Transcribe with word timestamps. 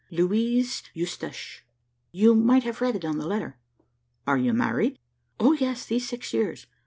"Louise 0.09 0.81
Eustache; 0.95 1.63
you 2.11 2.33
might 2.33 2.63
have 2.63 2.81
read 2.81 2.95
it 2.95 3.05
on 3.05 3.19
the 3.19 3.27
letter." 3.27 3.59
"Are 4.25 4.35
you 4.39 4.51
married?" 4.51 4.97
"O 5.39 5.51
yes, 5.53 5.85
these 5.85 6.09
six 6.09 6.33
years. 6.33 6.65